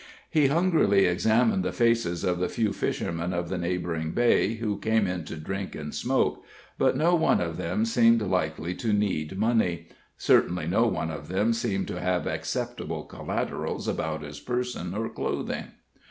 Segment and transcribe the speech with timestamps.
[0.31, 5.05] He hungrily examined the faces of the few fishermen of the neighboring bay who came
[5.05, 6.43] in to drink and smoke,
[6.79, 11.53] but no one of them seemed likely to need money certainly no one of them
[11.53, 15.65] seemed to have acceptable collaterals about his person or clothing.